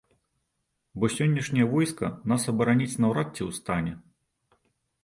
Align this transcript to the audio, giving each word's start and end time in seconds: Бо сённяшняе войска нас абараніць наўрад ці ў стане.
Бо 1.03 1.09
сённяшняе 1.17 1.67
войска 1.75 2.07
нас 2.33 2.41
абараніць 2.53 2.99
наўрад 3.07 3.27
ці 3.35 3.41
ў 3.49 3.61
стане. 3.61 3.93